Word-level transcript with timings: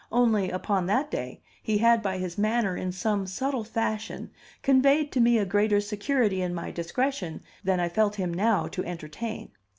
Only, 0.11 0.49
upon 0.49 0.87
that 0.87 1.11
day, 1.11 1.43
he 1.61 1.77
had 1.77 2.01
by 2.01 2.17
his 2.17 2.35
manner 2.35 2.75
in 2.75 2.91
some 2.91 3.27
subtle 3.27 3.63
fashion 3.63 4.31
conveyed 4.63 5.11
to 5.11 5.19
me 5.19 5.37
a 5.37 5.45
greater 5.45 5.79
security 5.79 6.41
in 6.41 6.55
my 6.55 6.71
discretion 6.71 7.43
than 7.63 7.79
I 7.79 7.87
felt 7.87 8.15
him 8.15 8.33
now 8.33 8.65
to 8.69 8.83
entertain. 8.83 9.51